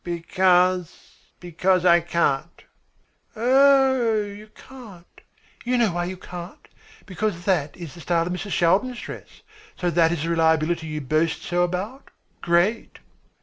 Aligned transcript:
"Because 0.03 1.19
because 1.39 1.85
I 1.85 1.99
can't." 1.99 2.63
"Oh 3.35 3.93
h 3.93 4.31
h, 4.31 4.37
you 4.39 4.49
can't? 4.55 5.21
You 5.63 5.77
know 5.77 5.91
why 5.91 6.05
you 6.05 6.17
can't. 6.17 6.67
Because 7.05 7.45
that 7.45 7.77
is 7.77 7.93
the 7.93 8.01
style 8.01 8.25
of 8.25 8.33
Mrs. 8.33 8.49
Shaldin's 8.51 8.99
dress. 8.99 9.43
So 9.77 9.91
that 9.91 10.11
is 10.11 10.23
the 10.23 10.29
reliability 10.31 10.87
you 10.87 11.01
boast 11.01 11.43
so 11.43 11.61
about? 11.61 12.09
Great!" 12.41 12.97